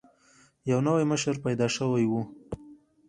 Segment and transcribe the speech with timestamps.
[0.69, 2.21] یو نوی مشر پیدا شوی وو.